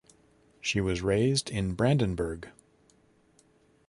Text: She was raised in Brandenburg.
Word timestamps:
She 0.61 0.81
was 0.81 1.03
raised 1.03 1.51
in 1.51 1.75
Brandenburg. 1.75 2.49